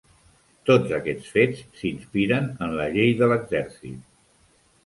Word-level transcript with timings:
Tots 0.69 0.93
aquests 0.97 1.27
fets 1.35 1.61
s'inspiren 1.81 2.49
en 2.69 2.75
la 2.81 2.91
Llei 2.97 3.15
de 3.23 3.31
l'Exèrcit. 3.33 4.01